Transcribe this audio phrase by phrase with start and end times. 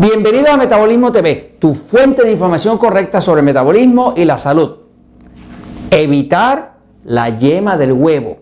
[0.00, 4.76] Bienvenido a Metabolismo TV, tu fuente de información correcta sobre metabolismo y la salud.
[5.90, 8.38] Evitar la yema del huevo.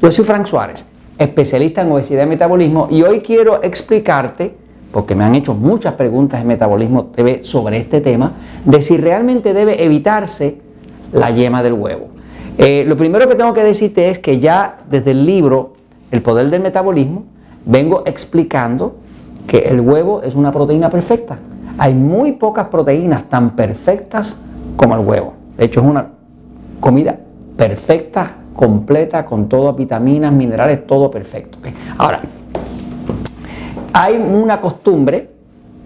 [0.00, 0.86] Yo soy Frank Suárez,
[1.18, 4.54] especialista en obesidad y metabolismo, y hoy quiero explicarte,
[4.92, 8.30] porque me han hecho muchas preguntas en Metabolismo TV sobre este tema,
[8.64, 10.60] de si realmente debe evitarse
[11.10, 12.06] la yema del huevo.
[12.56, 15.72] Eh, lo primero que tengo que decirte es que ya desde el libro
[16.12, 17.24] El poder del metabolismo
[17.66, 18.94] vengo explicando
[19.46, 21.38] que el huevo es una proteína perfecta.
[21.78, 24.36] Hay muy pocas proteínas tan perfectas
[24.76, 25.34] como el huevo.
[25.56, 26.08] De hecho, es una
[26.80, 27.18] comida
[27.56, 31.58] perfecta, completa, con todas vitaminas, minerales, todo perfecto.
[31.98, 32.20] Ahora,
[33.92, 35.30] hay una costumbre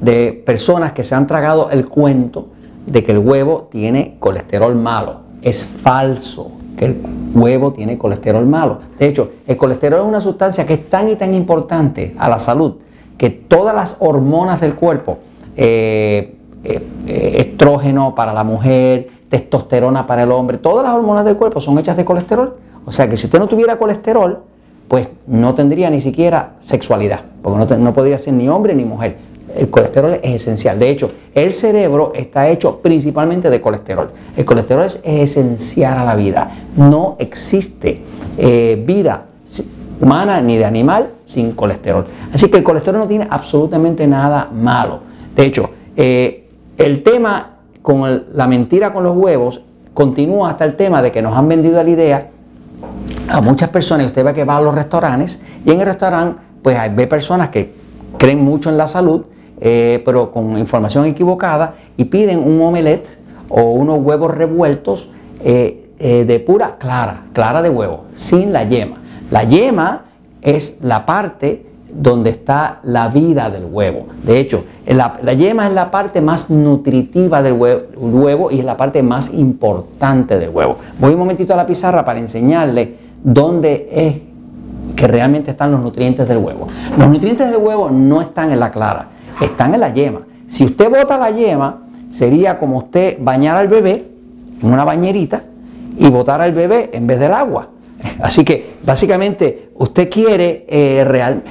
[0.00, 2.48] de personas que se han tragado el cuento
[2.86, 5.20] de que el huevo tiene colesterol malo.
[5.40, 6.96] Es falso que el
[7.34, 8.78] huevo tiene colesterol malo.
[8.98, 12.38] De hecho, el colesterol es una sustancia que es tan y tan importante a la
[12.38, 12.74] salud
[13.18, 15.18] que todas las hormonas del cuerpo,
[15.56, 21.36] eh, eh, eh, estrógeno para la mujer, testosterona para el hombre, todas las hormonas del
[21.36, 22.56] cuerpo son hechas de colesterol.
[22.84, 24.40] O sea que si usted no tuviera colesterol,
[24.88, 29.16] pues no tendría ni siquiera sexualidad, porque no, podría ser ni hombre ni mujer.
[29.56, 30.78] El colesterol es esencial.
[30.78, 34.10] De hecho, el cerebro está hecho principalmente de colesterol.
[34.36, 36.50] El colesterol es esencial a la vida.
[36.76, 38.02] No existe
[38.84, 39.26] vida
[40.02, 42.04] humana ni de animal sin colesterol.
[42.34, 45.00] Así que el colesterol no tiene absolutamente nada malo.
[45.36, 47.50] De hecho, eh, el tema
[47.80, 49.60] con la mentira con los huevos
[49.94, 52.28] continúa hasta el tema de que nos han vendido la idea
[53.28, 56.76] a muchas personas, usted ve que va a los restaurantes y en el restaurante pues
[56.94, 57.72] ve personas que
[58.18, 59.22] creen mucho en la salud,
[59.60, 63.06] eh, pero con información equivocada y piden un omelette
[63.48, 65.08] o unos huevos revueltos
[65.44, 69.01] eh, de pura clara, clara de huevo, sin la yema.
[69.32, 70.02] La yema
[70.42, 74.06] es la parte donde está la vida del huevo.
[74.22, 79.02] De hecho, la, yema es la parte más nutritiva del huevo, y es la parte
[79.02, 80.76] más importante del huevo.
[81.00, 84.16] Voy un momentito a la pizarra para enseñarle dónde es
[84.96, 86.68] que realmente están los nutrientes del huevo.
[86.98, 89.08] Los nutrientes del huevo no están en la clara,
[89.40, 90.20] están en la yema.
[90.46, 91.78] Si usted bota la yema,
[92.10, 94.04] sería como usted bañar al bebé
[94.62, 95.42] en una bañerita
[95.96, 97.71] y botar al bebé en vez del agua.
[98.20, 101.42] Así que básicamente usted quiere eh, real.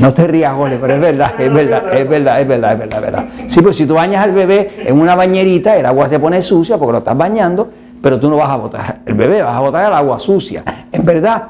[0.00, 2.98] No te rías, Jorge, pero es verdad, es verdad, es verdad, es verdad, es verdad,
[2.98, 3.24] es verdad.
[3.48, 6.78] Sí, pues si tú bañas al bebé en una bañerita, el agua se pone sucia
[6.78, 7.68] porque lo estás bañando,
[8.00, 10.62] pero tú no vas a botar el bebé, vas a botar el agua sucia.
[10.92, 11.48] En verdad,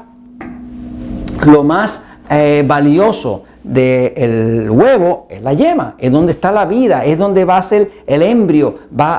[1.45, 7.17] lo más eh, valioso del huevo es la yema, es donde está la vida, es
[7.17, 9.17] donde va a ser el embrio, va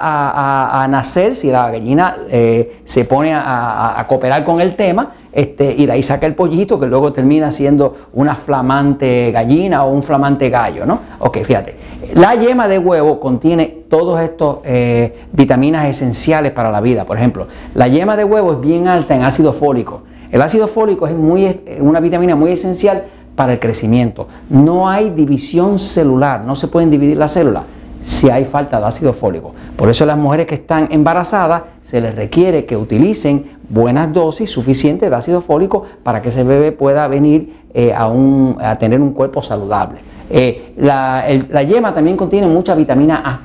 [0.83, 5.87] a, nacer si la gallina eh, se pone a, cooperar con el tema, este, y
[5.87, 10.49] de ahí saca el pollito que luego termina siendo una flamante gallina o un flamante
[10.49, 11.01] gallo, ¿no?
[11.19, 11.77] Ok, fíjate,
[12.15, 17.47] la yema de huevo contiene todos estos eh, vitaminas esenciales para la vida, por ejemplo,
[17.75, 20.03] la yema de huevo es bien alta en ácido fólico,
[20.33, 23.05] el ácido fólico es muy, una vitamina muy esencial
[23.41, 24.29] para el crecimiento.
[24.51, 27.63] No hay división celular, no se pueden dividir las células
[27.99, 29.55] si hay falta de ácido fólico.
[29.77, 35.09] Por eso las mujeres que están embarazadas se les requiere que utilicen buenas dosis suficientes
[35.09, 40.01] de ácido fólico para que ese bebé pueda venir eh, a, tener un cuerpo saludable.
[40.29, 43.41] Eh, la yema también contiene mucha vitamina A,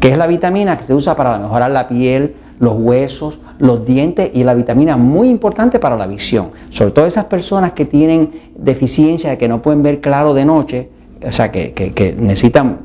[0.00, 4.30] que es la vitamina que se usa para mejorar la piel, los huesos, los dientes
[4.32, 6.50] y la vitamina muy importante para la visión.
[6.70, 10.90] Sobre todo esas personas que tienen deficiencia de que no pueden ver claro de noche,
[11.26, 12.80] o sea, que, necesitan,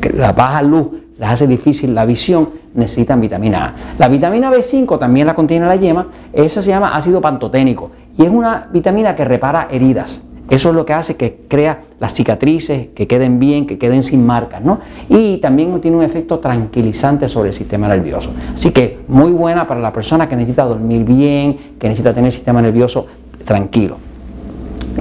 [0.00, 3.74] que la baja luz les hace difícil la visión, necesitan vitamina A.
[3.98, 8.30] La vitamina B5 también la contiene la yema, esa se llama ácido pantoténico y es
[8.30, 10.22] una vitamina que repara heridas.
[10.50, 14.26] Eso es lo que hace que crea las cicatrices, que queden bien, que queden sin
[14.26, 14.80] marcas, ¿no?
[15.08, 18.32] Y también tiene un efecto tranquilizante sobre el sistema nervioso.
[18.54, 22.32] Así que muy buena para la persona que necesita dormir bien, que necesita tener el
[22.32, 23.06] sistema nervioso
[23.44, 23.96] tranquilo.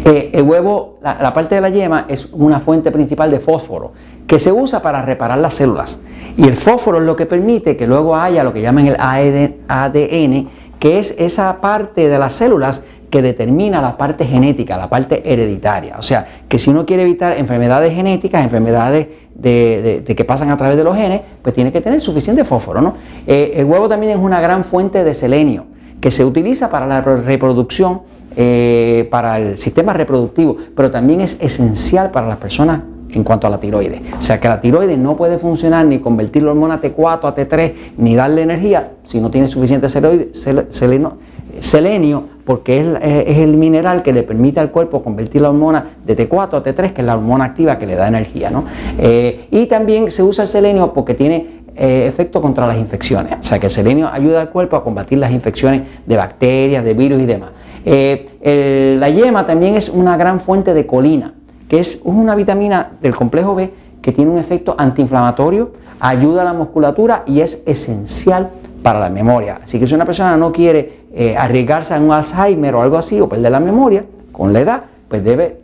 [0.06, 3.92] Eh, el huevo, la, parte de la yema es una fuente principal de fósforo
[4.25, 6.00] que se usa para reparar las células.
[6.38, 10.48] Y el fósforo es lo que permite que luego haya lo que llaman el ADN,
[10.80, 15.98] que es esa parte de las células que determina la parte genética, la parte hereditaria.
[16.00, 20.78] O sea, que si uno quiere evitar enfermedades genéticas, enfermedades de, que pasan a través
[20.78, 22.81] de los genes, pues tiene que tener suficiente fósforo.
[22.81, 22.96] ¿no?
[23.28, 25.66] Eh, el huevo también es una gran fuente de selenio
[26.00, 28.02] que se utiliza para la reproducción,
[28.36, 32.81] eh, para el sistema reproductivo, pero también es esencial para las personas
[33.13, 34.02] en cuanto a la tiroides.
[34.18, 37.74] O sea que la tiroides no puede funcionar ni convertir la hormona T4 a T3
[37.98, 41.18] ni darle energía si no tiene suficiente seleno,
[41.62, 46.54] selenio porque es, el mineral que le permite al cuerpo convertir la hormona de T4
[46.54, 48.50] a T3, que es la hormona activa que le da energía.
[48.50, 48.66] ¿no?
[49.00, 53.38] y también se usa el selenio porque tiene efecto contra las infecciones.
[53.40, 56.94] O sea que el selenio ayuda al cuerpo a combatir las infecciones de bacterias, de
[56.94, 57.52] virus y demás.
[57.86, 61.36] la yema también es una gran fuente de colina,
[61.69, 63.72] que es una vitamina del complejo B
[64.02, 68.50] que tiene un efecto antiinflamatorio, ayuda a la musculatura y es esencial
[68.81, 69.60] para la memoria.
[69.63, 73.19] Así que si una persona no quiere eh, arriesgarse a un Alzheimer o algo así
[73.19, 75.62] o perder la memoria con la edad, pues debe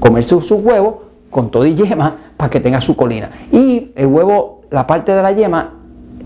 [0.00, 0.94] comerse sus huevos
[1.30, 3.30] con todo y yema para que tenga su colina.
[3.52, 5.74] Y el huevo, la parte de la yema,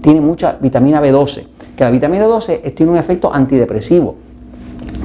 [0.01, 1.47] tiene mucha vitamina B12,
[1.77, 4.17] que la vitamina B12 tiene un efecto antidepresivo.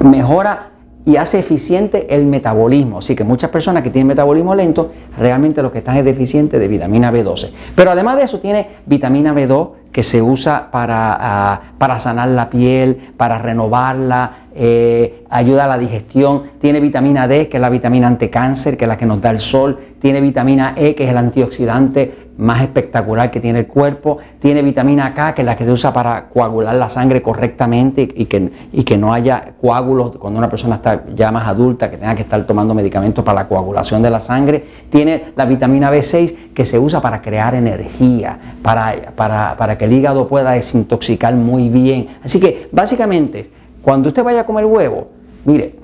[0.04, 0.72] Mejora
[1.08, 2.98] y hace eficiente el metabolismo.
[2.98, 6.68] Así que muchas personas que tienen metabolismo lento, realmente lo que están es deficiente de
[6.68, 7.50] vitamina B12.
[7.76, 12.50] Pero además de eso tiene vitamina B2 que se usa para, ah, para sanar la
[12.50, 18.08] piel, para renovarla, eh, ayuda a la digestión, tiene vitamina D, que es la vitamina
[18.08, 21.18] anticáncer, que es la que nos da el sol, tiene vitamina E, que es el
[21.18, 25.72] antioxidante más espectacular que tiene el cuerpo, tiene vitamina K, que es la que se
[25.72, 30.50] usa para coagular la sangre correctamente y que, y que no haya coágulos cuando una
[30.50, 34.10] persona está ya más adulta, que tenga que estar tomando medicamentos para la coagulación de
[34.10, 39.78] la sangre, tiene la vitamina B6, que se usa para crear energía, para, para, para
[39.78, 42.08] que el hígado pueda desintoxicar muy bien.
[42.24, 43.50] Así que básicamente
[43.82, 45.08] cuando usted vaya a comer huevo,
[45.46, 45.76] mire,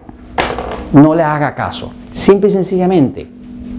[0.91, 1.91] no le haga caso.
[2.11, 3.27] Simple y sencillamente,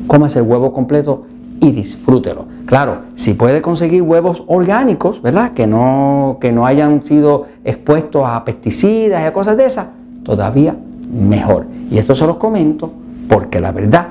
[0.06, 1.26] cómase el huevo completo
[1.64, 2.46] y disfrútelo.
[2.66, 5.52] Claro, si puede conseguir huevos orgánicos, ¿verdad?
[5.52, 9.88] Que no, que no hayan sido expuestos a pesticidas y a cosas de esas,
[10.22, 10.76] todavía
[11.10, 11.66] mejor.
[11.90, 12.92] Y esto se los comento
[13.28, 14.08] porque la verdad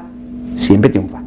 [0.55, 1.23] siempre triunfa.